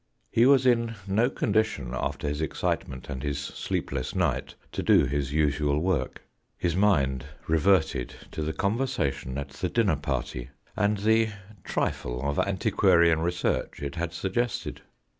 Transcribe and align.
He 0.31 0.47
was 0.47 0.65
in 0.65 0.95
no 1.07 1.29
condition, 1.29 1.91
after 1.93 2.27
his 2.27 2.41
excitement 2.41 3.07
and 3.07 3.21
his 3.21 3.37
sleepless 3.39 4.15
night, 4.15 4.55
to 4.71 4.81
do 4.81 5.05
his 5.05 5.31
usual 5.31 5.77
work. 5.79 6.23
His 6.57 6.75
mind 6.75 7.25
reverted 7.47 8.15
to 8.31 8.41
the 8.41 8.51
conversation 8.51 9.37
at 9.37 9.49
the 9.49 9.69
dinner 9.69 9.97
party 9.97 10.49
and 10.75 10.97
the 10.97 11.29
trifle 11.63 12.27
of 12.27 12.39
antiquarian 12.39 13.19
research 13.19 13.83
it 13.83 13.93
had 13.93 14.11
sug 14.11 14.33
gested. 14.33 14.79